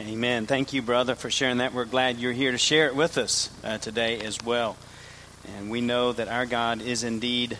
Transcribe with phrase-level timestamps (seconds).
[0.00, 0.46] Amen.
[0.46, 1.74] Thank you, brother, for sharing that.
[1.74, 4.78] We're glad you're here to share it with us uh, today as well.
[5.58, 7.58] And we know that our God is indeed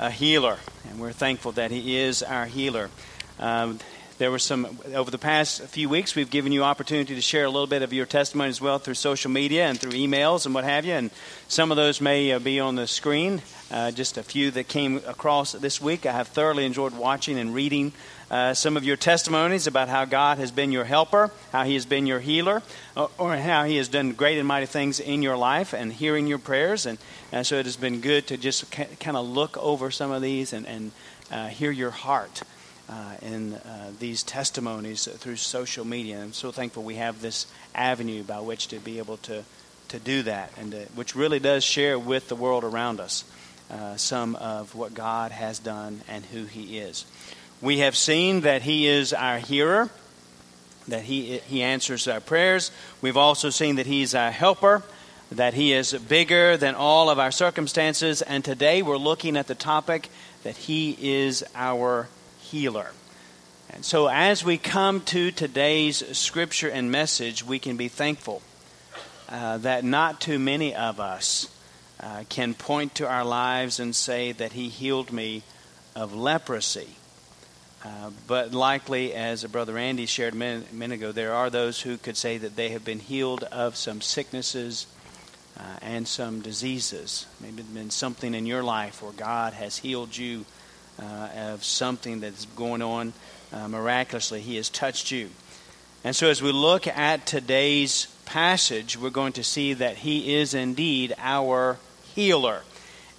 [0.00, 2.90] a healer, and we're thankful that He is our healer.
[3.38, 3.78] Um,
[4.18, 7.50] there were some over the past few weeks we've given you opportunity to share a
[7.50, 10.64] little bit of your testimony as well through social media and through emails and what
[10.64, 11.10] have you and
[11.48, 13.40] some of those may uh, be on the screen
[13.70, 17.54] uh, just a few that came across this week i have thoroughly enjoyed watching and
[17.54, 17.92] reading
[18.30, 21.84] uh, some of your testimonies about how God has been your helper, how He has
[21.84, 22.62] been your healer,
[22.96, 26.28] or, or how He has done great and mighty things in your life, and hearing
[26.28, 26.86] your prayers.
[26.86, 26.98] And,
[27.32, 30.22] and so it has been good to just ca- kind of look over some of
[30.22, 30.92] these and, and
[31.32, 32.42] uh, hear your heart.
[32.88, 36.20] Uh, in uh, these testimonies through social media.
[36.20, 39.44] I'm so thankful we have this avenue by which to be able to,
[39.90, 43.22] to do that, and to, which really does share with the world around us
[43.70, 47.04] uh, some of what God has done and who He is.
[47.60, 49.90] We have seen that He is our hearer,
[50.88, 52.70] that He, he answers our prayers.
[53.00, 54.82] We've also seen that He's our helper,
[55.30, 58.22] that He is bigger than all of our circumstances.
[58.22, 60.08] And today we're looking at the topic
[60.42, 62.08] that He is our
[62.40, 62.92] healer.
[63.72, 68.42] And so as we come to today's scripture and message, we can be thankful
[69.28, 71.48] uh, that not too many of us
[72.02, 75.42] uh, can point to our lives and say that He healed me
[75.94, 76.88] of leprosy.
[77.82, 81.48] Uh, but likely, as a Brother Andy shared a minute, a minute, ago, there are
[81.48, 84.86] those who could say that they have been healed of some sicknesses
[85.58, 87.26] uh, and some diseases.
[87.40, 90.44] Maybe it's been something in your life where God has healed you
[91.00, 93.14] uh, of something that's going on
[93.52, 94.40] uh, miraculously.
[94.40, 95.30] He has touched you.
[96.04, 100.54] And so, as we look at today's passage, we're going to see that He is
[100.54, 101.78] indeed our
[102.14, 102.62] healer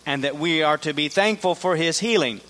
[0.06, 2.42] and that we are to be thankful for His healing.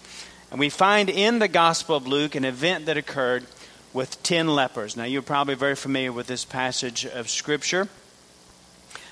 [0.50, 3.46] And we find in the Gospel of Luke an event that occurred
[3.94, 4.96] with 10 lepers.
[4.96, 7.88] Now, you're probably very familiar with this passage of Scripture.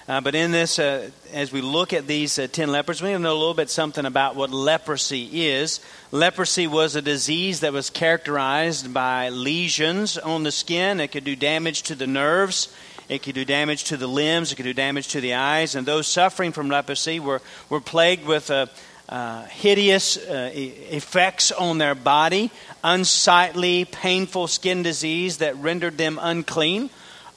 [0.10, 3.14] Uh, but in this, uh, as we look at these uh, 10 lepers, we need
[3.14, 5.82] to know a little bit something about what leprosy is.
[6.12, 11.00] Leprosy was a disease that was characterized by lesions on the skin.
[11.00, 12.74] It could do damage to the nerves.
[13.10, 14.52] It could do damage to the limbs.
[14.52, 15.76] It could do damage to the eyes.
[15.76, 18.70] And those suffering from leprosy were, were plagued with a,
[19.10, 22.52] uh, hideous uh, effects on their body,
[22.84, 26.92] unsightly, painful skin disease that rendered them unclean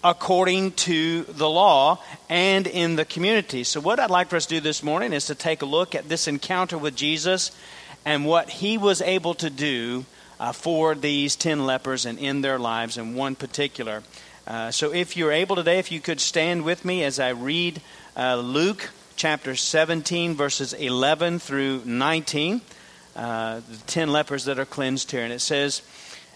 [0.05, 3.65] according to the law and in the community.
[3.65, 5.95] So, what I'd like for us to do this morning is to take a look
[5.95, 7.53] at this encounter with Jesus
[8.05, 10.05] and what he was able to do
[10.41, 14.03] uh, for these 10 lepers and in their lives in one particular.
[14.47, 17.81] Uh, so, if you're able today, if you could stand with me as I read
[18.17, 22.61] uh, Luke chapter 17, verses 11 through 19.
[23.15, 25.23] Uh, the ten lepers that are cleansed here.
[25.23, 25.83] And it says,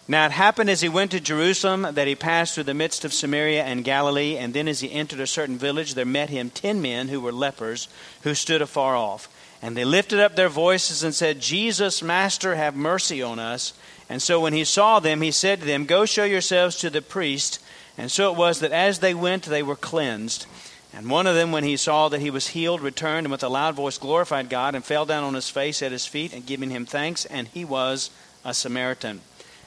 [0.06, 3.14] Now it happened as he went to Jerusalem that he passed through the midst of
[3.14, 6.82] Samaria and Galilee, and then as he entered a certain village, there met him ten
[6.82, 7.88] men who were lepers,
[8.22, 9.28] who stood afar off.
[9.62, 13.72] And they lifted up their voices and said, Jesus, Master, have mercy on us.
[14.10, 17.00] And so when he saw them, he said to them, Go show yourselves to the
[17.00, 17.58] priest.
[17.98, 20.46] And so it was that as they went, they were cleansed.
[20.94, 23.48] And one of them, when he saw that he was healed, returned and with a
[23.48, 26.70] loud voice glorified God and fell down on his face at his feet and giving
[26.70, 27.24] him thanks.
[27.26, 28.10] And he was
[28.44, 29.20] a Samaritan.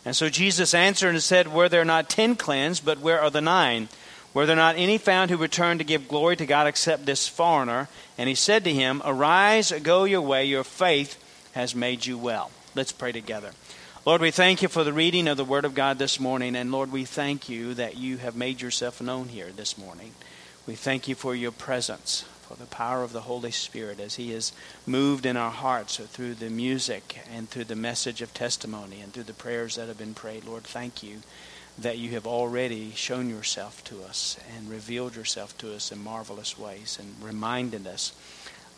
[0.05, 3.41] And so Jesus answered and said, Were there not ten cleansed, but where are the
[3.41, 3.89] nine?
[4.33, 7.89] Were there not any found who returned to give glory to God except this foreigner?
[8.17, 11.17] And he said to him, Arise, go your way, your faith
[11.53, 12.51] has made you well.
[12.75, 13.51] Let's pray together.
[14.09, 16.55] Lord, we thank you for the reading of the Word of God this morning.
[16.55, 20.13] And Lord, we thank you that you have made yourself known here this morning.
[20.65, 24.31] We thank you for your presence, for the power of the Holy Spirit as He
[24.31, 24.51] has
[24.87, 29.25] moved in our hearts through the music and through the message of testimony and through
[29.25, 30.43] the prayers that have been prayed.
[30.43, 31.19] Lord, thank you
[31.77, 36.57] that you have already shown yourself to us and revealed yourself to us in marvelous
[36.57, 38.13] ways and reminded us,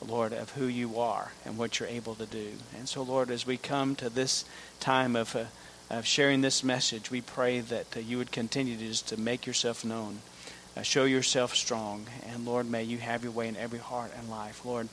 [0.06, 2.54] Lord, of who you are and what you're able to do.
[2.78, 4.46] And so, Lord, as we come to this
[4.80, 5.46] time of, uh,
[5.90, 9.46] of sharing this message, we pray that uh, you would continue to just to make
[9.46, 10.20] yourself known
[10.76, 12.06] uh, show yourself strong.
[12.28, 14.66] And Lord, may you have your way in every heart and life.
[14.66, 14.88] Lord,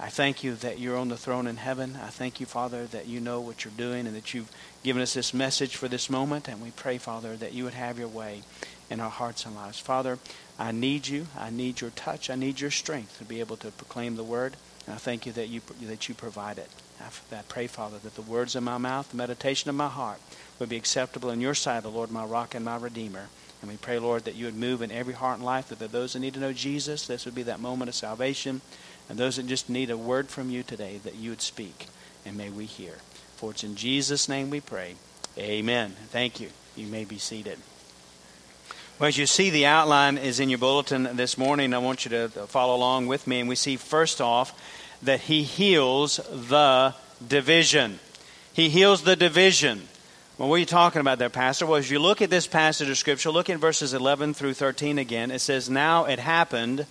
[0.00, 1.98] I thank you that you're on the throne in heaven.
[2.02, 4.50] I thank you, Father, that you know what you're doing and that you've
[4.82, 6.48] given us this message for this moment.
[6.48, 8.42] And we pray, Father, that you would have your way
[8.90, 9.78] in our hearts and lives.
[9.78, 10.18] Father,
[10.58, 11.26] I need you.
[11.38, 12.30] I need your touch.
[12.30, 14.56] I need your strength to be able to proclaim the word.
[14.86, 16.70] And I thank you that you, that you provide it.
[17.00, 20.18] I, pray, Father, that the words of my mouth, the meditation of my heart,
[20.58, 23.28] would be acceptable in your sight, O Lord, my rock and my redeemer.
[23.60, 26.12] And we pray, Lord, that you would move in every heart and life, that those
[26.12, 28.60] that need to know Jesus, this would be that moment of salvation.
[29.08, 31.86] And those that just need a word from you today, that you would speak.
[32.26, 32.94] And may we hear.
[33.36, 34.96] For it's in Jesus' name we pray.
[35.38, 35.94] Amen.
[36.08, 36.50] Thank you.
[36.76, 37.58] You may be seated.
[38.98, 41.72] Well, as you see, the outline is in your bulletin this morning.
[41.72, 43.38] I want you to follow along with me.
[43.38, 44.60] And we see, first off,
[45.04, 48.00] that he heals the division.
[48.52, 49.86] He heals the division.
[50.36, 51.64] Well, what are you talking about there, Pastor?
[51.64, 54.98] Well, as you look at this passage of Scripture, look at verses 11 through 13
[54.98, 55.30] again.
[55.30, 56.84] It says, Now it happened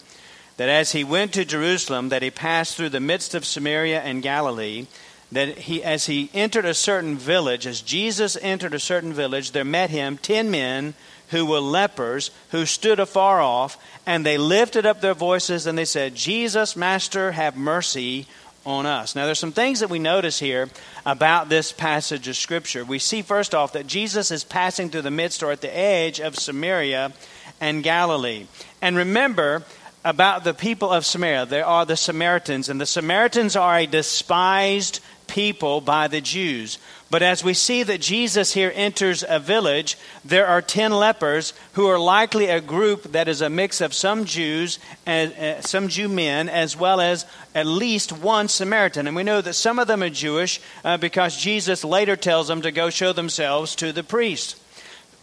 [0.56, 4.24] that as he went to Jerusalem, that he passed through the midst of Samaria and
[4.24, 4.88] Galilee,
[5.30, 9.66] that he, as he entered a certain village, as Jesus entered a certain village, there
[9.66, 10.94] met him ten men
[11.30, 15.86] who were lepers, who stood afar off, and they lifted up their voices and they
[15.86, 18.28] said, Jesus, Master, have mercy
[18.66, 19.16] on us.
[19.16, 20.70] Now, there's some things that we notice here
[21.06, 22.84] about this passage of Scripture.
[22.84, 26.20] We see, first off, that Jesus is passing through the midst or at the edge
[26.20, 27.14] of Samaria
[27.62, 28.48] and Galilee.
[28.82, 29.64] And remember,
[30.08, 31.46] about the people of Samaria.
[31.46, 36.80] There are the Samaritans, and the Samaritans are a despised people by the Jews.
[37.10, 41.88] But as we see that Jesus here enters a village, there are 10 lepers who
[41.88, 46.10] are likely a group that is a mix of some Jews and uh, some Jew
[46.10, 47.26] men as well as
[47.56, 49.08] at least one Samaritan.
[49.08, 52.62] And we know that some of them are Jewish uh, because Jesus later tells them
[52.64, 54.58] to go show themselves to the priest.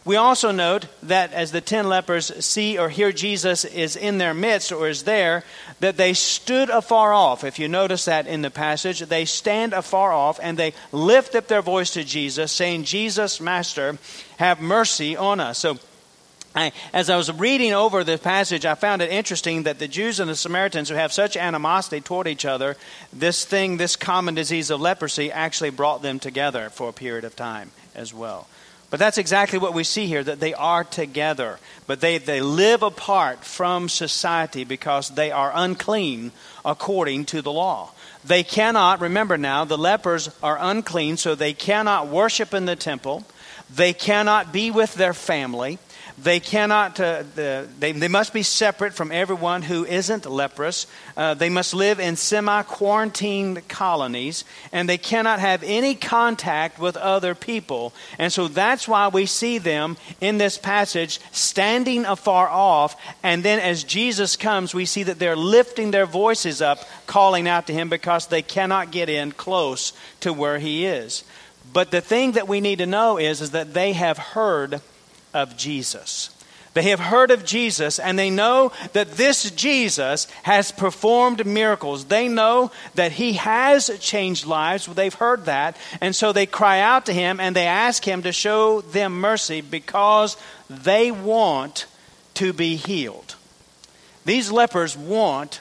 [0.04, 4.34] We also note that as the ten lepers see or hear Jesus is in their
[4.34, 5.44] midst or is there,
[5.80, 7.42] that they stood afar off.
[7.42, 11.46] If you notice that in the passage, they stand afar off and they lift up
[11.46, 13.96] their voice to Jesus, saying, Jesus, Master,
[14.36, 15.58] have mercy on us.
[15.58, 15.78] So,
[16.54, 20.20] I, as I was reading over the passage, I found it interesting that the Jews
[20.20, 22.76] and the Samaritans, who have such animosity toward each other,
[23.12, 27.34] this thing, this common disease of leprosy, actually brought them together for a period of
[27.34, 28.46] time as well.
[28.94, 31.58] But that's exactly what we see here that they are together.
[31.88, 36.30] But they, they live apart from society because they are unclean
[36.64, 37.90] according to the law.
[38.24, 43.24] They cannot, remember now, the lepers are unclean, so they cannot worship in the temple.
[43.68, 45.80] They cannot be with their family.
[46.16, 50.86] They cannot, uh, the, they, they must be separate from everyone who isn't leprous.
[51.16, 56.96] Uh, they must live in semi quarantined colonies, and they cannot have any contact with
[56.96, 57.92] other people.
[58.16, 62.96] And so that's why we see them in this passage standing afar off.
[63.24, 66.78] And then as Jesus comes, we see that they're lifting their voices up,
[67.08, 71.24] calling out to him because they cannot get in close to where he is.
[71.72, 74.80] But the thing that we need to know is, is that they have heard
[75.34, 76.30] of Jesus.
[76.74, 82.06] They have heard of Jesus and they know that this Jesus has performed miracles.
[82.06, 84.86] They know that he has changed lives.
[84.86, 85.76] They've heard that.
[86.00, 89.60] And so they cry out to him and they ask him to show them mercy
[89.60, 90.36] because
[90.68, 91.86] they want
[92.34, 93.36] to be healed.
[94.24, 95.60] These lepers want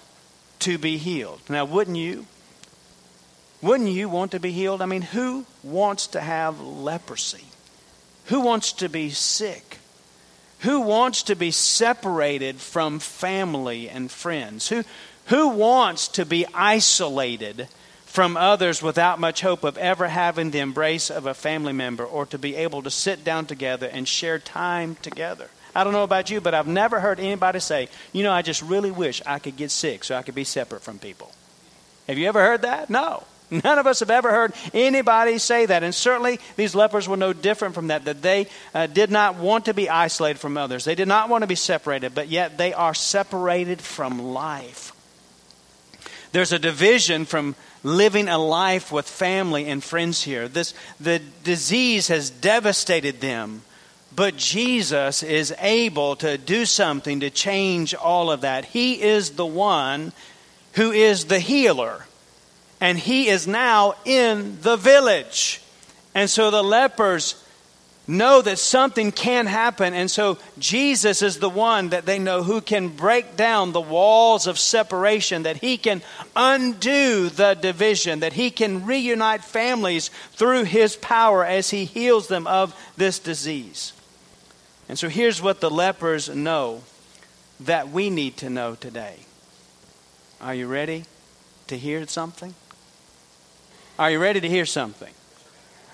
[0.60, 1.42] to be healed.
[1.48, 2.26] Now, wouldn't you?
[3.62, 4.82] Wouldn't you want to be healed?
[4.82, 7.46] I mean, who wants to have leprosy?
[8.26, 9.80] Who wants to be sick?
[10.60, 14.70] Who wants to be separated from family and friends?
[14.70, 14.84] Who,
[15.26, 17.68] who wants to be isolated
[18.06, 22.26] from others without much hope of ever having the embrace of a family member or
[22.28, 25.50] to be able to sit down together and share time together?
[25.76, 28.62] I don't know about you, but I've never heard anybody say, you know, I just
[28.62, 31.32] really wish I could get sick so I could be separate from people.
[32.08, 32.90] Have you ever heard that?
[32.90, 33.24] No.
[33.64, 35.84] None of us have ever heard anybody say that.
[35.84, 39.66] And certainly these lepers were no different from that, that they uh, did not want
[39.66, 40.86] to be isolated from others.
[40.86, 44.92] They did not want to be separated, but yet they are separated from life.
[46.32, 50.48] There's a division from living a life with family and friends here.
[50.48, 53.62] This, the disease has devastated them,
[54.16, 58.66] but Jesus is able to do something to change all of that.
[58.66, 60.12] He is the one
[60.74, 62.06] who is the healer
[62.84, 65.62] and he is now in the village.
[66.14, 67.42] And so the lepers
[68.08, 69.94] know that something can happen.
[69.94, 74.48] And so Jesus is the one that they know who can break down the walls
[74.48, 76.02] of separation, that he can
[76.36, 82.46] undo the division, that he can reunite families through his power as he heals them
[82.48, 83.94] of this disease.
[84.90, 86.84] And so here's what the lepers know
[87.62, 89.20] that we need to know today.
[90.42, 91.06] Are you ready
[91.68, 92.56] to hear something?
[94.00, 95.14] Are you ready to hear something?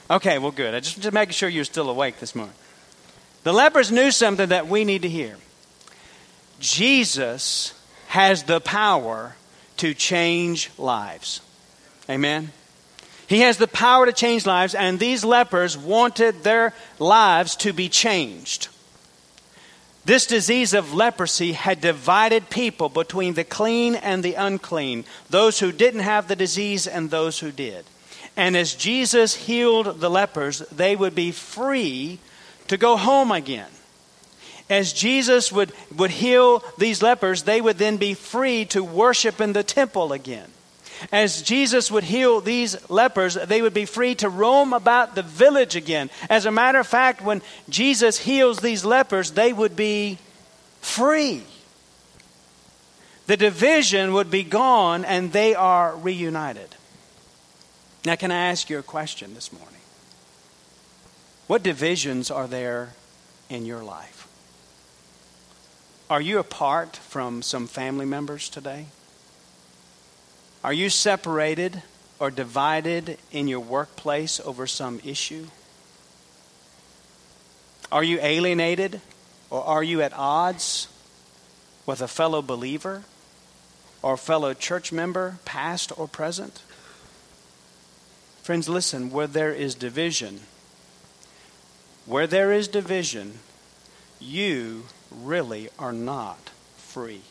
[0.09, 0.73] Okay, well, good.
[0.73, 2.55] I just, just making sure you're still awake this morning.
[3.43, 5.37] The lepers knew something that we need to hear.
[6.59, 7.73] Jesus
[8.07, 9.35] has the power
[9.77, 11.41] to change lives.
[12.09, 12.51] Amen.
[13.27, 17.87] He has the power to change lives, and these lepers wanted their lives to be
[17.87, 18.68] changed.
[20.09, 25.71] This disease of leprosy had divided people between the clean and the unclean, those who
[25.71, 27.85] didn't have the disease and those who did.
[28.35, 32.17] And as Jesus healed the lepers, they would be free
[32.69, 33.69] to go home again.
[34.67, 39.53] As Jesus would, would heal these lepers, they would then be free to worship in
[39.53, 40.49] the temple again.
[41.11, 45.75] As Jesus would heal these lepers, they would be free to roam about the village
[45.75, 46.09] again.
[46.29, 50.17] As a matter of fact, when Jesus heals these lepers, they would be
[50.81, 51.43] free.
[53.27, 56.75] The division would be gone and they are reunited.
[58.05, 59.69] Now, can I ask you a question this morning?
[61.47, 62.93] What divisions are there
[63.49, 64.27] in your life?
[66.09, 68.87] Are you apart from some family members today?
[70.63, 71.81] Are you separated
[72.19, 75.47] or divided in your workplace over some issue?
[77.91, 78.99] Are you alienated
[79.49, 80.89] or are you at odds
[81.85, 83.03] with a fellow believer
[84.01, 86.61] or fellow church member, past or present?
[88.43, 90.41] Friends, listen, where there is division,
[92.05, 93.39] where there is division,
[94.19, 97.21] you really are not free.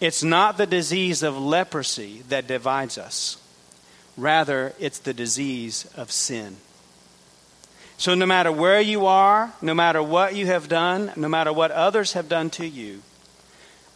[0.00, 3.36] It's not the disease of leprosy that divides us.
[4.16, 6.56] Rather, it's the disease of sin.
[7.96, 11.72] So, no matter where you are, no matter what you have done, no matter what
[11.72, 13.02] others have done to you,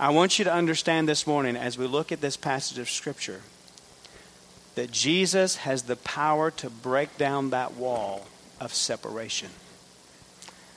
[0.00, 3.42] I want you to understand this morning as we look at this passage of Scripture
[4.74, 8.26] that Jesus has the power to break down that wall
[8.60, 9.50] of separation.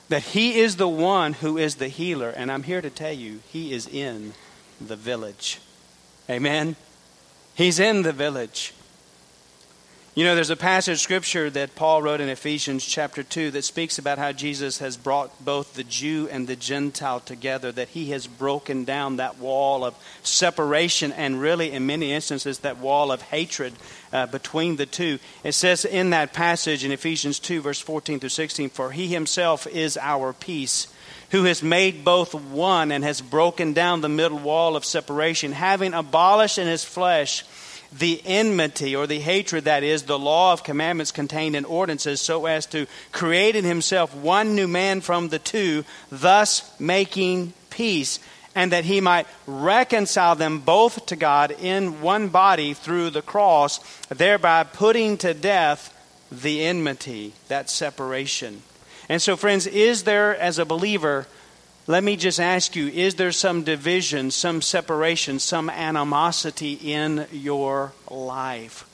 [0.08, 3.40] That He is the one who is the healer, and I'm here to tell you,
[3.48, 4.34] He is in
[4.80, 5.60] the village.
[6.28, 6.76] Amen?
[7.54, 8.74] He's in the village.
[10.16, 13.64] You know, there's a passage of scripture that Paul wrote in Ephesians chapter 2 that
[13.64, 18.12] speaks about how Jesus has brought both the Jew and the Gentile together, that he
[18.12, 23.20] has broken down that wall of separation and really, in many instances, that wall of
[23.20, 23.74] hatred
[24.10, 25.18] uh, between the two.
[25.44, 29.66] It says in that passage in Ephesians 2, verse 14 through 16, For he himself
[29.66, 30.88] is our peace
[31.30, 35.92] who has made both one and has broken down the middle wall of separation, having
[35.92, 37.44] abolished in his flesh
[37.92, 42.46] the enmity or the hatred that is the law of commandments contained in ordinances so
[42.46, 48.18] as to create in himself one new man from the two thus making peace
[48.54, 53.78] and that he might reconcile them both to God in one body through the cross
[54.08, 55.92] thereby putting to death
[56.32, 58.62] the enmity that separation.
[59.08, 61.26] And so, friends, is there, as a believer,
[61.86, 67.92] let me just ask you, is there some division, some separation, some animosity in your
[68.10, 68.88] life?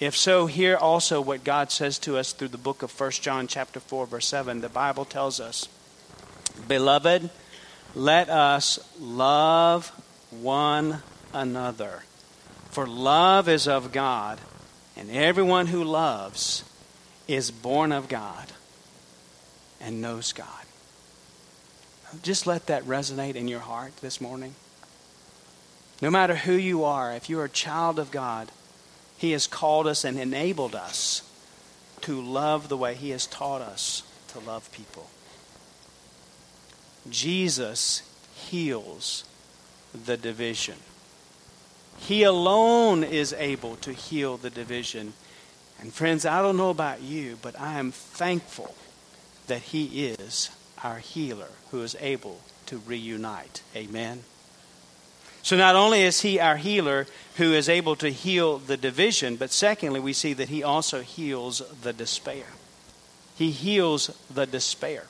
[0.00, 3.46] If so, hear also what God says to us through the book of 1 John
[3.46, 4.60] chapter 4 verse 7.
[4.60, 5.68] The Bible tells us,
[6.66, 7.30] "Beloved,
[7.94, 9.92] let us love
[10.30, 12.02] one another,
[12.70, 14.40] for love is of God,
[14.96, 16.64] and everyone who loves
[17.28, 18.52] is born of God
[19.80, 20.63] and knows God.
[22.22, 24.54] Just let that resonate in your heart this morning.
[26.00, 28.50] No matter who you are, if you're a child of God,
[29.16, 31.22] He has called us and enabled us
[32.02, 35.08] to love the way He has taught us to love people.
[37.08, 38.02] Jesus
[38.34, 39.24] heals
[39.92, 40.76] the division.
[41.98, 45.14] He alone is able to heal the division.
[45.80, 48.74] And friends, I don't know about you, but I am thankful
[49.46, 50.50] that He is
[50.84, 53.62] our healer who is able to reunite.
[53.74, 54.22] Amen.
[55.42, 59.50] So, not only is He our healer who is able to heal the division, but
[59.50, 62.46] secondly, we see that He also heals the despair.
[63.36, 65.04] He heals the despair.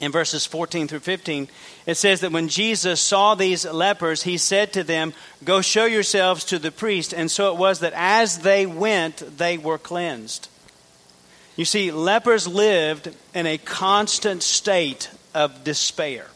[0.00, 1.48] In verses 14 through 15,
[1.84, 5.12] it says that when Jesus saw these lepers, he said to them,
[5.44, 7.12] Go show yourselves to the priest.
[7.12, 10.48] And so it was that as they went, they were cleansed.
[11.60, 16.26] You see, lepers lived in a constant state of despair.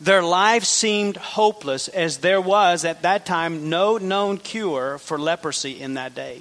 [0.00, 5.78] Their life seemed hopeless as there was at that time no known cure for leprosy
[5.78, 6.40] in that day.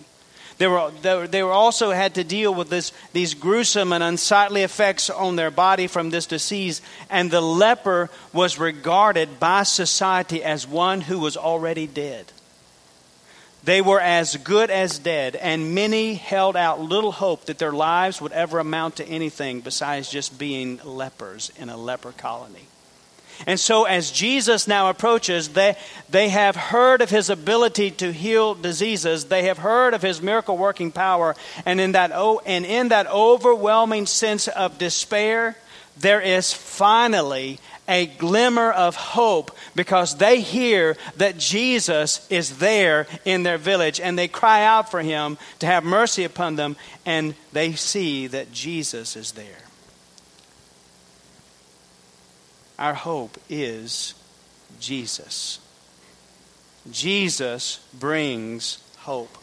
[0.60, 0.92] They were,
[1.28, 5.52] they were also had to deal with this, these gruesome and unsightly effects on their
[5.52, 11.36] body from this disease, and the leper was regarded by society as one who was
[11.36, 12.32] already dead.
[13.66, 18.20] They were as good as dead, and many held out little hope that their lives
[18.20, 22.68] would ever amount to anything besides just being lepers in a leper colony.
[23.48, 25.76] And so, as Jesus now approaches, they,
[26.10, 29.26] they have heard of his ability to heal diseases.
[29.26, 31.36] They have heard of his miracle working power.
[31.66, 32.12] And in, that,
[32.46, 35.58] and in that overwhelming sense of despair,
[35.98, 43.44] there is finally a glimmer of hope because they hear that Jesus is there in
[43.44, 46.76] their village and they cry out for him to have mercy upon them
[47.06, 49.64] and they see that Jesus is there.
[52.84, 54.14] our hope is
[54.80, 55.60] Jesus.
[56.92, 59.38] Jesus brings hope.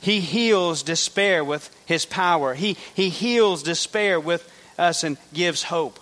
[0.00, 2.54] He heals despair with his power.
[2.54, 5.98] He, he heals despair with us and gives hope.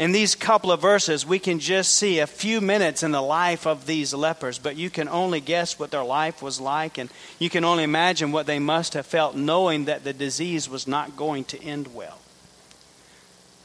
[0.00, 3.66] In these couple of verses, we can just see a few minutes in the life
[3.66, 7.50] of these lepers, but you can only guess what their life was like, and you
[7.50, 11.44] can only imagine what they must have felt knowing that the disease was not going
[11.44, 12.16] to end well.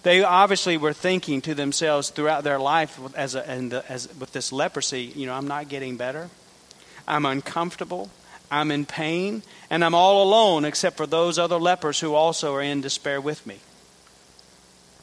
[0.03, 3.49] They obviously were thinking to themselves throughout their life as, a,
[3.89, 6.29] as with this leprosy, you know, I'm not getting better.
[7.07, 8.09] I'm uncomfortable.
[8.51, 9.41] I'm in pain.
[9.69, 13.47] And I'm all alone except for those other lepers who also are in despair with
[13.47, 13.59] me.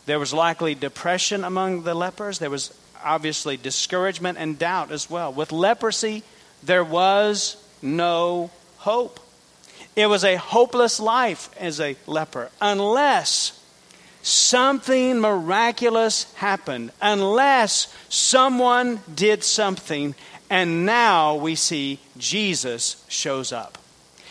[0.07, 2.39] There was likely depression among the lepers.
[2.39, 5.33] There was obviously discouragement and doubt as well.
[5.33, 6.23] With leprosy,
[6.63, 9.21] there was no hope.
[9.95, 13.59] It was a hopeless life as a leper unless
[14.23, 20.15] something miraculous happened unless someone did something.
[20.49, 23.79] And now we see Jesus shows up.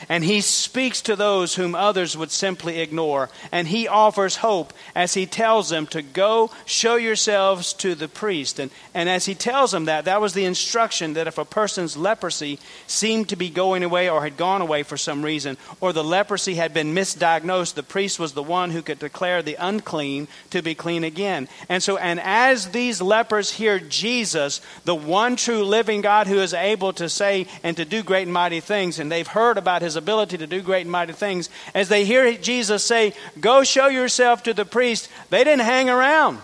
[0.10, 3.30] And he speaks to those whom others would simply ignore.
[3.52, 8.60] And he offers hope as he tells them to go show yourselves to the priest.
[8.60, 11.98] And, and as he tells them that, that was the instruction that if a person's
[11.98, 16.04] leprosy seemed to be going away or had gone away for some reason, or the
[16.04, 20.62] leprosy had been misdiagnosed, the priest was the one who could declare the unclean to
[20.62, 21.48] be clean again.
[21.70, 26.54] And so, and as these lepers hear Jesus, the one true living God who is
[26.54, 29.91] able to say and to do great and mighty things, and they've heard about his
[29.92, 33.88] his ability to do great and mighty things, as they hear Jesus say, Go show
[33.88, 36.40] yourself to the priest, they didn't hang around.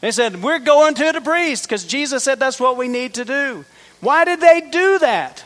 [0.00, 3.24] They said, We're going to the priest because Jesus said that's what we need to
[3.24, 3.64] do.
[4.00, 5.44] Why did they do that?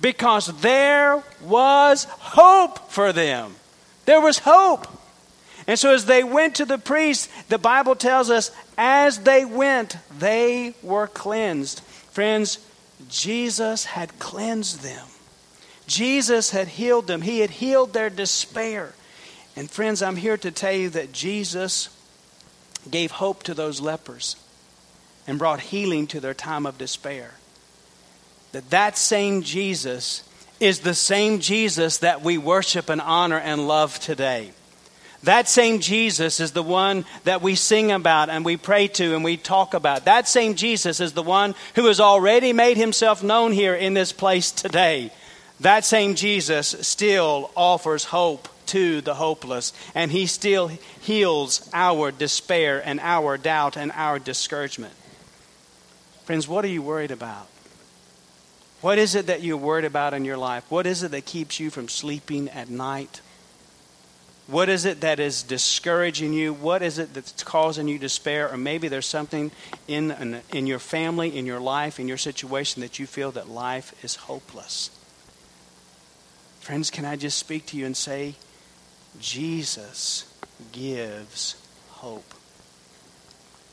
[0.00, 3.54] Because there was hope for them.
[4.04, 4.86] There was hope.
[5.66, 9.96] And so as they went to the priest, the Bible tells us, as they went,
[10.18, 11.80] they were cleansed.
[12.10, 12.58] Friends,
[13.08, 15.06] Jesus had cleansed them.
[15.86, 18.94] Jesus had healed them, He had healed their despair.
[19.56, 21.88] And friends, I'm here to tell you that Jesus
[22.90, 24.36] gave hope to those lepers
[25.26, 27.34] and brought healing to their time of despair.
[28.52, 30.28] That that same Jesus
[30.60, 34.52] is the same Jesus that we worship and honor and love today.
[35.24, 39.24] That same Jesus is the one that we sing about and we pray to and
[39.24, 40.04] we talk about.
[40.04, 44.12] That same Jesus is the one who has already made himself known here in this
[44.12, 45.10] place today.
[45.60, 50.68] That same Jesus still offers hope to the hopeless, and he still
[51.00, 54.94] heals our despair and our doubt and our discouragement.
[56.24, 57.48] Friends, what are you worried about?
[58.80, 60.64] What is it that you're worried about in your life?
[60.70, 63.20] What is it that keeps you from sleeping at night?
[64.46, 66.52] What is it that is discouraging you?
[66.52, 68.52] What is it that's causing you despair?
[68.52, 69.52] Or maybe there's something
[69.88, 73.94] in, in your family, in your life, in your situation that you feel that life
[74.04, 74.90] is hopeless.
[76.64, 78.36] Friends, can I just speak to you and say,
[79.20, 80.24] Jesus
[80.72, 81.56] gives
[81.90, 82.32] hope.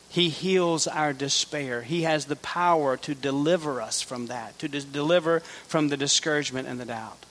[0.09, 1.83] He heals our despair.
[1.83, 6.81] He has the power to deliver us from that, to deliver from the discouragement and
[6.81, 7.25] the doubt.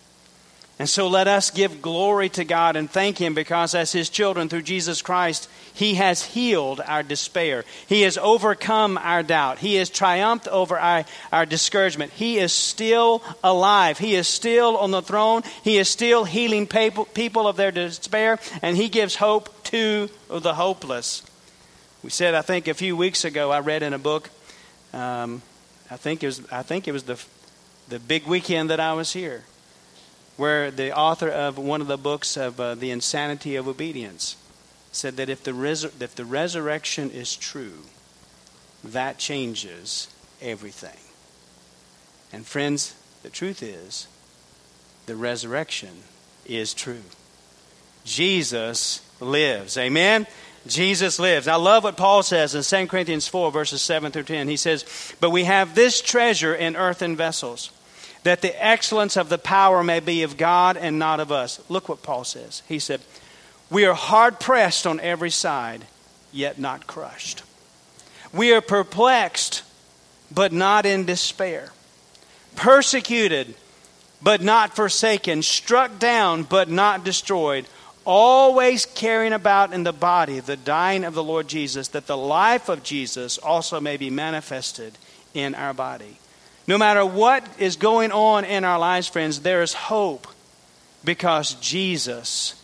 [0.81, 4.49] And so let us give glory to God and thank Him because, as His children
[4.49, 7.67] through Jesus Christ, He has healed our despair.
[7.87, 9.59] He has overcome our doubt.
[9.59, 12.13] He has triumphed over our, our discouragement.
[12.13, 13.99] He is still alive.
[13.99, 15.43] He is still on the throne.
[15.63, 21.23] He is still healing people, of their despair, and He gives hope to the hopeless.
[22.03, 24.31] We said, I think a few weeks ago, I read in a book,
[24.95, 25.43] um,
[25.91, 27.23] I, think it was, I think it was the,
[27.91, 29.45] the big weekend that I was here
[30.37, 34.37] where the author of one of the books of uh, The Insanity of Obedience
[34.93, 35.53] said that if the,
[36.01, 37.85] if the resurrection is true,
[38.83, 40.09] that changes
[40.41, 40.99] everything.
[42.33, 44.09] And friends, the truth is,
[45.07, 46.03] the resurrection
[46.47, 47.03] is true.
[48.05, 49.77] Jesus lives.
[49.77, 50.27] Amen?
[50.67, 51.49] Jesus lives.
[51.49, 54.49] I love what Paul says in 2 Corinthians 4, verses 7 through 10.
[54.49, 54.85] He says,
[55.21, 57.71] But we have this treasure in earthen vessels
[58.23, 61.61] that the excellence of the power may be of God and not of us.
[61.69, 62.63] Look what Paul says.
[62.69, 63.01] He said,
[63.71, 65.87] We are hard pressed on every side,
[66.33, 67.43] yet not crushed.
[68.33, 69.63] We are perplexed,
[70.31, 71.73] but not in despair.
[72.57, 73.55] Persecuted,
[74.23, 75.43] but not forsaken.
[75.43, 77.67] Struck down, but not destroyed.
[78.05, 82.69] Always carrying about in the body the dying of the Lord Jesus, that the life
[82.69, 84.97] of Jesus also may be manifested
[85.33, 86.19] in our body.
[86.71, 90.29] No matter what is going on in our lives, friends, there is hope
[91.05, 92.55] because Jesus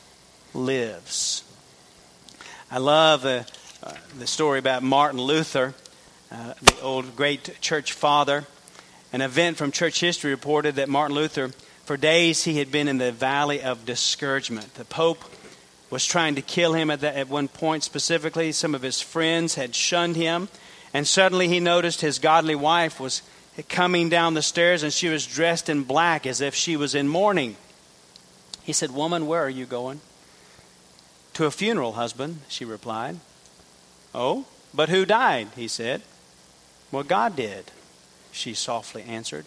[0.54, 1.42] lives.
[2.70, 3.42] I love uh,
[3.82, 5.74] uh, the story about Martin Luther,
[6.30, 8.44] uh, the old great church father.
[9.12, 11.48] An event from church history reported that Martin Luther,
[11.84, 14.72] for days, he had been in the valley of discouragement.
[14.74, 15.24] The Pope
[15.90, 18.52] was trying to kill him at, the, at one point specifically.
[18.52, 20.48] Some of his friends had shunned him.
[20.94, 23.22] And suddenly he noticed his godly wife was
[23.62, 27.08] coming down the stairs and she was dressed in black as if she was in
[27.08, 27.56] mourning.
[28.62, 30.00] He said, Woman, where are you going?
[31.34, 33.20] To a funeral, husband, she replied.
[34.14, 35.48] Oh, but who died?
[35.56, 36.02] He said.
[36.90, 37.70] Well, God did,
[38.32, 39.44] she softly answered.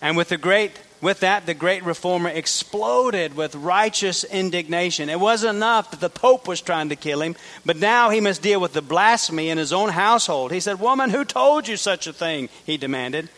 [0.00, 5.08] And with a great with that the great reformer exploded with righteous indignation.
[5.08, 8.42] It wasn't enough that the pope was trying to kill him, but now he must
[8.42, 10.50] deal with the blasphemy in his own household.
[10.50, 13.28] He said, "Woman, who told you such a thing?" he demanded.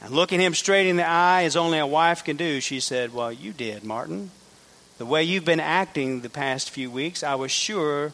[0.00, 3.14] And looking him straight in the eye as only a wife can do, she said,
[3.14, 4.30] "Well, you did, Martin.
[4.98, 8.12] The way you've been acting the past few weeks, I was sure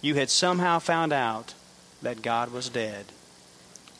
[0.00, 1.54] you had somehow found out
[2.02, 3.06] that God was dead."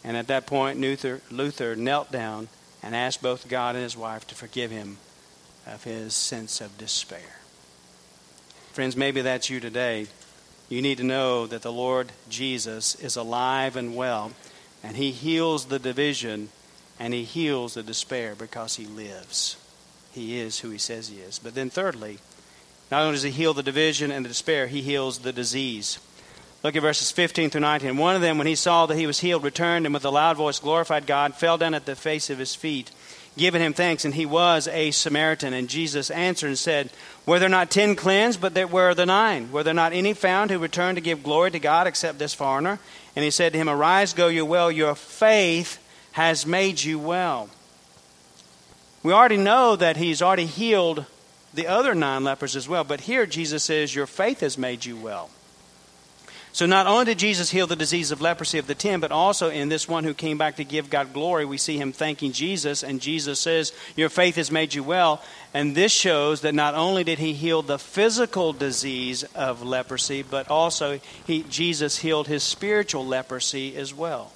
[0.05, 2.49] And at that point, Luther, Luther knelt down
[2.85, 4.99] and asked both God and his wife to forgive him
[5.67, 7.41] of his sense of despair.
[8.73, 10.07] Friends, maybe that's you today.
[10.69, 14.33] You need to know that the Lord Jesus is alive and well,
[14.83, 16.51] and he heals the division
[17.01, 19.57] and he heals the despair because he lives.
[20.13, 21.39] He is who he says he is.
[21.39, 22.19] But then, thirdly,
[22.91, 25.99] not only does he heal the division and the despair, he heals the disease.
[26.65, 27.99] Look at verses 15 through 19.
[27.99, 30.39] One of them, when he saw that he was healed, returned and with a loud
[30.39, 32.91] voice glorified God, fell down at the face of his feet,
[33.37, 34.07] giving him thanks.
[34.07, 35.53] And he was a Samaritan.
[35.53, 36.89] And Jesus answered and said,
[37.27, 39.53] Were there not ten cleansed, but there were the nine?
[39.53, 42.79] Were there not any found who returned to give glory to God except this foreigner?
[43.15, 44.73] And he said to him, Arise, go your well.
[44.73, 45.79] Your faith
[46.13, 47.51] has made you well.
[49.03, 51.05] We already know that he's already healed
[51.53, 52.85] the other nine lepers as well.
[52.85, 55.29] But here Jesus says, Your faith has made you well.
[56.55, 59.51] So not only did Jesus heal the disease of leprosy of the ten, but also
[59.51, 62.85] in this one who came back to give God glory, we see him thanking Jesus,
[62.85, 65.21] and Jesus says, Your faith has made you well.
[65.53, 70.49] And this shows that not only did he heal the physical disease of leprosy, but
[70.49, 74.31] also he, Jesus healed his spiritual leprosy as well.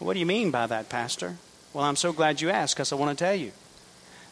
[0.00, 1.38] What do you mean by that, Pastor?
[1.72, 3.52] Well, I'm so glad you asked because I want to tell you.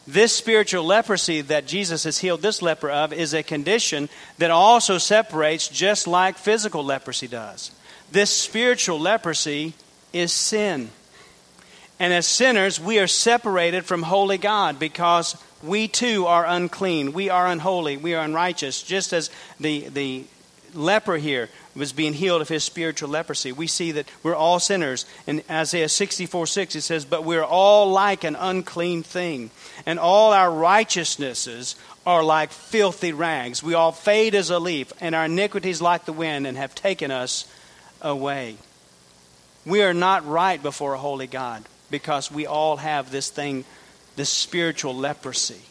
[0.07, 4.97] This spiritual leprosy that Jesus has healed this leper of is a condition that also
[4.97, 7.71] separates just like physical leprosy does.
[8.09, 9.73] This spiritual leprosy
[10.13, 10.89] is sin.
[11.99, 17.11] And as sinners, we are separated from holy God because we too are unclean.
[17.11, 17.97] We are unholy.
[17.97, 18.83] We are unrighteous.
[18.83, 20.23] Just as the, the
[20.73, 23.51] leper here was being healed of his spiritual leprosy.
[23.51, 25.05] We see that we're all sinners.
[25.25, 29.51] In Isaiah 64 6, it says, But we're all like an unclean thing,
[29.85, 33.61] and all our righteousnesses are like filthy rags.
[33.61, 37.11] We all fade as a leaf, and our iniquities like the wind, and have taken
[37.11, 37.51] us
[38.01, 38.57] away.
[39.65, 43.65] We are not right before a holy God because we all have this thing,
[44.15, 45.61] this spiritual leprosy.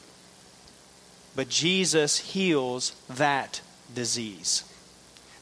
[1.35, 3.61] But Jesus heals that
[3.95, 4.65] disease.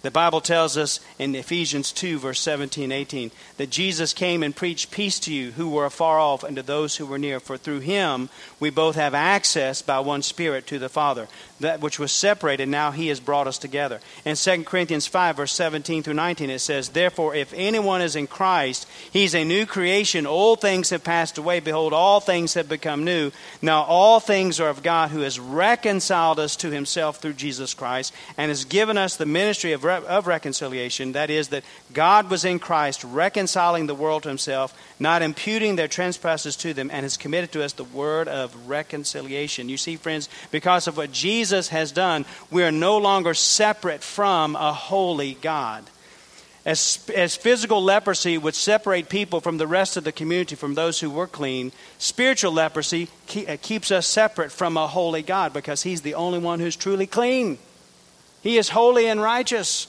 [0.04, 4.90] The Bible tells us in Ephesians 2, verse 17 18, that Jesus came and preached
[4.90, 7.40] peace to you who were afar off and to those who were near.
[7.40, 8.28] For through him
[8.60, 11.26] we both have access by one Spirit to the Father.
[11.60, 14.00] That which was separated, now he has brought us together.
[14.26, 18.26] In 2 Corinthians 5, verse 17 through 19, it says, Therefore, if anyone is in
[18.26, 20.26] Christ, he's a new creation.
[20.26, 21.60] Old things have passed away.
[21.60, 23.30] Behold, all things have become new.
[23.62, 28.12] Now all things are of God who has reconciled us to himself through Jesus Christ
[28.36, 31.12] and has given us the ministry of of reconciliation.
[31.12, 35.88] That is, that God was in Christ reconciling the world to himself, not imputing their
[35.88, 39.68] trespasses to them, and has committed to us the word of reconciliation.
[39.68, 44.56] You see, friends, because of what Jesus has done, we are no longer separate from
[44.56, 45.84] a holy God.
[46.64, 50.98] As, as physical leprosy would separate people from the rest of the community, from those
[50.98, 56.14] who were clean, spiritual leprosy keeps us separate from a holy God because He's the
[56.14, 57.58] only one who's truly clean.
[58.44, 59.88] He is holy and righteous.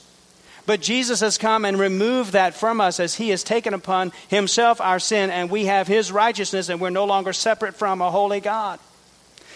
[0.66, 4.82] But Jesus has come and removed that from us as he has taken upon himself
[4.82, 8.40] our sin, and we have his righteousness, and we're no longer separate from a holy
[8.40, 8.80] God.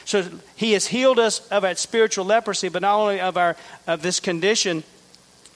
[0.06, 3.56] So he has healed us of our spiritual leprosy, but not only of, our,
[3.88, 4.84] of this condition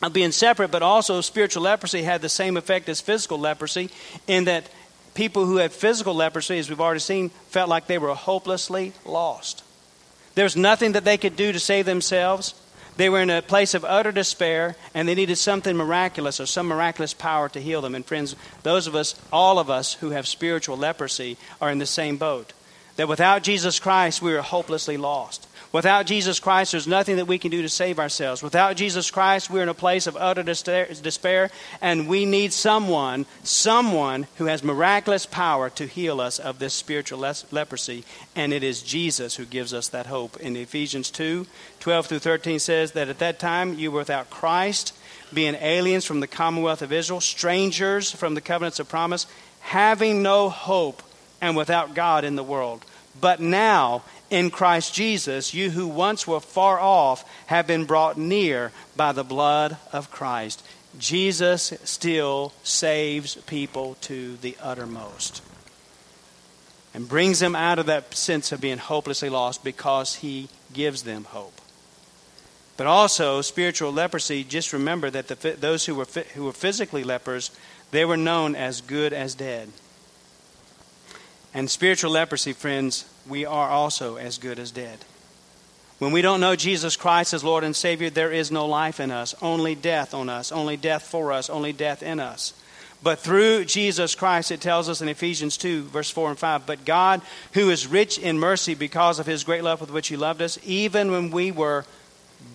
[0.01, 3.89] of being separate, but also spiritual leprosy had the same effect as physical leprosy
[4.25, 4.69] in that
[5.15, 9.63] people who had physical leprosy, as we've already seen, felt like they were hopelessly lost.
[10.36, 12.56] There was nothing that they could do to save themselves.
[12.95, 16.67] They were in a place of utter despair, and they needed something miraculous or some
[16.67, 17.95] miraculous power to heal them.
[17.95, 21.86] And, friends, those of us, all of us who have spiritual leprosy, are in the
[21.86, 22.53] same boat.
[22.95, 25.47] That without Jesus Christ, we are hopelessly lost.
[25.73, 28.43] Without Jesus Christ, there's nothing that we can do to save ourselves.
[28.43, 31.49] Without Jesus Christ, we're in a place of utter despair,
[31.81, 37.27] and we need someone, someone who has miraculous power to heal us of this spiritual
[37.51, 38.05] leprosy,
[38.36, 40.38] and it is Jesus who gives us that hope.
[40.38, 41.47] In Ephesians 2
[41.79, 44.95] 12 through 13 says that at that time you were without Christ,
[45.33, 49.25] being aliens from the commonwealth of Israel, strangers from the covenants of promise,
[49.62, 51.01] having no hope,
[51.41, 52.86] and without God in the world.
[53.19, 58.71] But now, in Christ Jesus, you who once were far off have been brought near
[58.95, 60.65] by the blood of Christ.
[60.97, 65.43] Jesus still saves people to the uttermost
[66.95, 71.25] and brings them out of that sense of being hopelessly lost because he gives them
[71.25, 71.61] hope.
[72.75, 77.51] But also, spiritual leprosy, just remember that the, those who were, who were physically lepers,
[77.91, 79.69] they were known as good as dead.
[81.53, 84.99] And spiritual leprosy, friends, we are also as good as dead.
[85.99, 89.12] When we don't know Jesus Christ as Lord and Savior, there is no life in
[89.12, 92.53] us, only death on us, only death for us, only death in us.
[93.01, 96.86] But through Jesus Christ, it tells us in Ephesians 2, verse 4 and 5, but
[96.86, 97.21] God,
[97.53, 100.57] who is rich in mercy because of his great love with which he loved us,
[100.63, 101.86] even when we were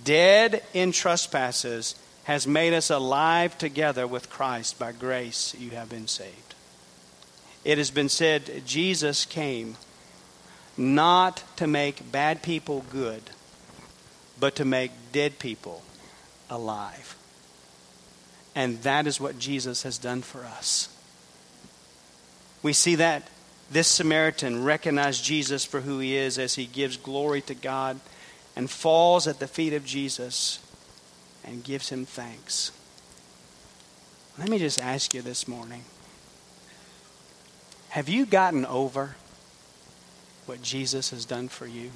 [0.04, 4.78] dead in trespasses, has made us alive together with Christ.
[4.78, 6.54] By grace you have been saved.
[7.64, 9.76] It has been said Jesus came
[10.78, 13.22] not to make bad people good,
[14.38, 15.82] but to make dead people
[16.48, 17.16] alive.
[18.54, 20.88] And that is what Jesus has done for us.
[22.62, 23.28] We see that
[23.70, 28.00] this Samaritan recognized Jesus for who he is as he gives glory to God
[28.56, 30.58] and falls at the feet of Jesus
[31.44, 32.72] and gives him thanks.
[34.38, 35.84] Let me just ask you this morning
[37.90, 39.16] have you gotten over
[40.48, 41.90] what Jesus has done for you?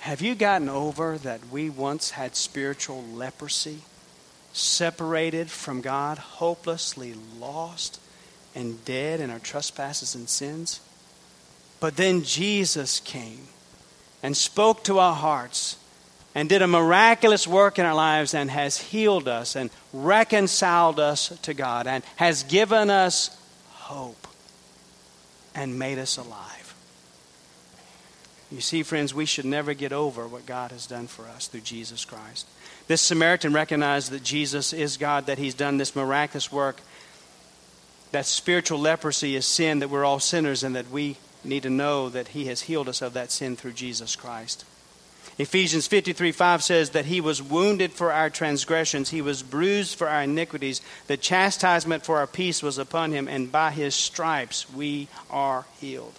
[0.00, 3.82] Have you gotten over that we once had spiritual leprosy,
[4.52, 8.00] separated from God, hopelessly lost
[8.54, 10.80] and dead in our trespasses and sins?
[11.78, 13.46] But then Jesus came
[14.22, 15.76] and spoke to our hearts
[16.34, 21.28] and did a miraculous work in our lives and has healed us and reconciled us
[21.42, 23.36] to God and has given us
[23.70, 24.26] hope
[25.54, 26.74] and made us alive.
[28.50, 31.62] You see, friends, we should never get over what God has done for us through
[31.62, 32.46] Jesus Christ.
[32.86, 36.80] This Samaritan recognized that Jesus is God, that He's done this miraculous work,
[38.10, 42.10] that spiritual leprosy is sin, that we're all sinners, and that we need to know
[42.10, 44.66] that He has healed us of that sin through Jesus Christ.
[45.38, 50.08] Ephesians 53 5 says that he was wounded for our transgressions, he was bruised for
[50.08, 50.82] our iniquities.
[51.06, 56.12] The chastisement for our peace was upon him, and by his stripes we are healed.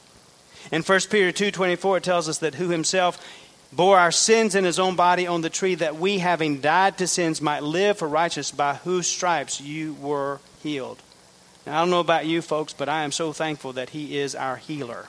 [0.72, 3.24] In 1 Peter 2:24 it tells us that who himself
[3.72, 7.08] bore our sins in his own body on the tree that we having died to
[7.08, 11.02] sins might live for righteousness by whose stripes you were healed.
[11.66, 14.36] Now I don't know about you folks, but I am so thankful that he is
[14.36, 15.08] our healer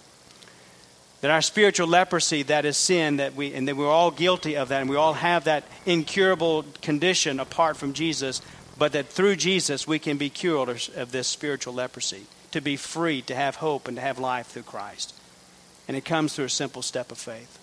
[1.24, 4.68] that our spiritual leprosy, that is sin, that we, and that we're all guilty of
[4.68, 8.42] that, and we all have that incurable condition apart from Jesus,
[8.76, 13.22] but that through Jesus we can be cured of this spiritual leprosy, to be free,
[13.22, 15.14] to have hope, and to have life through Christ.
[15.88, 17.58] And it comes through a simple step of faith.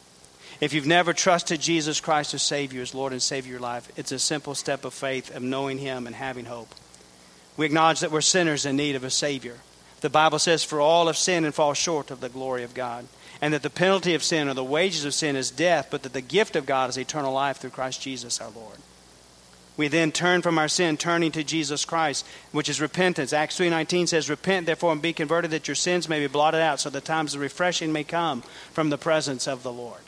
[0.60, 3.91] If you've never trusted Jesus Christ as Savior, as Lord and Savior of your life,
[3.95, 6.74] it's a simple step of faith of knowing Him and having hope.
[7.58, 9.60] We acknowledge that we're sinners in need of a Savior.
[10.00, 13.06] The Bible says, For all have sinned and fall short of the glory of God
[13.41, 16.13] and that the penalty of sin or the wages of sin is death, but that
[16.13, 18.77] the gift of God is eternal life through Christ Jesus our Lord.
[19.77, 23.34] We then turn from our sin, turning to Jesus Christ, which is repentance.
[23.34, 26.80] Acts 3.19 says, Repent therefore and be converted that your sins may be blotted out,
[26.80, 28.41] so that times of refreshing may come
[28.73, 30.01] from the presence of the Lord.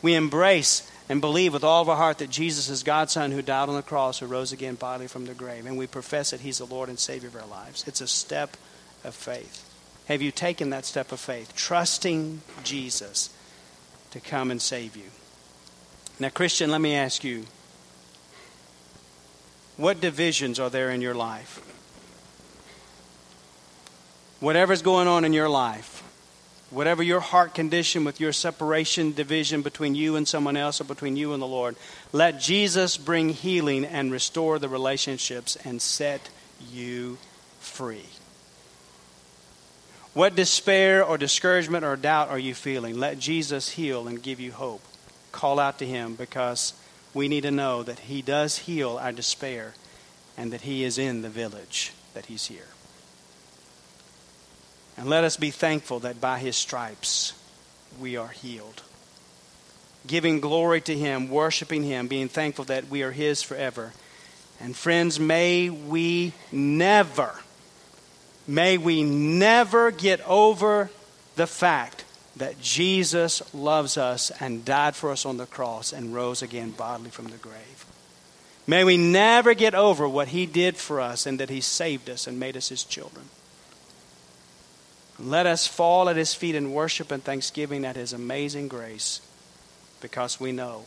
[0.00, 3.42] We embrace and believe with all of our heart that Jesus is God's Son who
[3.42, 5.66] died on the cross, who rose again bodily from the grave.
[5.66, 7.84] And we profess that He's the Lord and Savior of our lives.
[7.88, 8.56] It's a step
[9.02, 9.73] of faith.
[10.06, 13.30] Have you taken that step of faith, trusting Jesus
[14.10, 15.10] to come and save you?
[16.20, 17.44] Now, Christian, let me ask you
[19.76, 21.60] what divisions are there in your life?
[24.40, 26.02] Whatever's going on in your life,
[26.70, 31.16] whatever your heart condition with your separation, division between you and someone else or between
[31.16, 31.76] you and the Lord,
[32.12, 36.28] let Jesus bring healing and restore the relationships and set
[36.70, 37.16] you
[37.58, 38.04] free.
[40.14, 42.98] What despair or discouragement or doubt are you feeling?
[42.98, 44.82] Let Jesus heal and give you hope.
[45.32, 46.72] Call out to Him because
[47.12, 49.74] we need to know that He does heal our despair
[50.36, 52.68] and that He is in the village, that He's here.
[54.96, 57.32] And let us be thankful that by His stripes
[58.00, 58.82] we are healed.
[60.06, 63.92] giving glory to Him, worshiping Him, being thankful that we are His forever.
[64.60, 67.34] And friends, may we never,
[68.46, 70.90] may we never get over
[71.36, 72.04] the fact
[72.36, 77.10] that Jesus loves us and died for us on the cross and rose again bodily
[77.10, 77.86] from the grave.
[78.66, 82.26] May we never get over what He did for us and that He saved us
[82.26, 83.26] and made us His children.
[85.18, 89.20] Let us fall at His feet in worship and thanksgiving at His amazing grace
[90.00, 90.84] because we know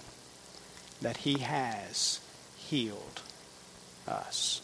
[1.01, 2.19] that He has
[2.57, 3.21] healed
[4.07, 4.61] us.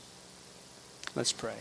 [1.15, 1.55] Let's pray.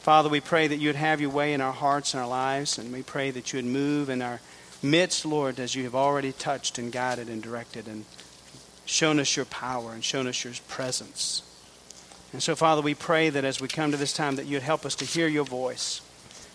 [0.00, 2.78] Father, we pray that you would have your way in our hearts and our lives,
[2.78, 4.40] and we pray that you would move in our
[4.82, 8.04] midst, Lord, as you have already touched and guided and directed and
[8.86, 11.42] shown us your power and shown us your presence.
[12.32, 14.86] And so, Father, we pray that as we come to this time, that you'd help
[14.86, 16.00] us to hear your voice,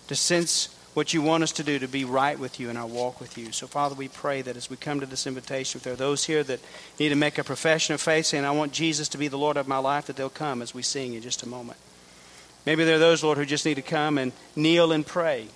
[0.08, 2.86] to sense what you want us to do to be right with you in our
[2.86, 3.52] walk with you.
[3.52, 6.26] So, Father, we pray that as we come to this invitation, if there are those
[6.26, 6.60] here that
[7.00, 9.58] need to make a profession of faith, saying, I want Jesus to be the Lord
[9.58, 11.78] of my life, that they'll come as we sing in just a moment.
[12.66, 15.48] Maybe there are those, Lord, who just need to come and kneel and pray,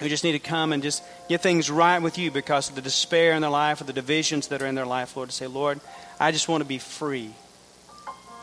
[0.00, 2.82] who just need to come and just get things right with you because of the
[2.82, 5.46] despair in their life or the divisions that are in their life, Lord, to say,
[5.46, 5.80] Lord,
[6.18, 7.30] I just want to be free.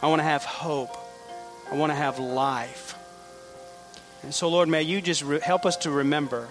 [0.01, 0.95] I want to have hope.
[1.71, 2.95] I want to have life.
[4.21, 6.47] And so, Lord, may you just re- help us to remember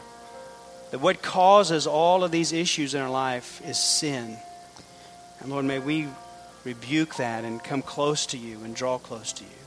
[0.91, 4.37] that what causes all of these issues in our life is sin.
[5.41, 6.09] And Lord, may we
[6.65, 9.62] rebuke that and come close to you and draw close to you.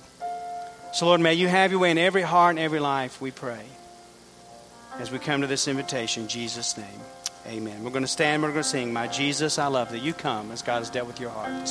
[0.96, 3.66] So, Lord, may you have your way in every heart and every life, we pray.
[4.98, 7.02] As we come to this invitation, in Jesus' name,
[7.46, 7.84] amen.
[7.84, 10.52] We're going to stand, we're going to sing, My Jesus, I love that you come
[10.52, 11.68] as God has dealt with your heart.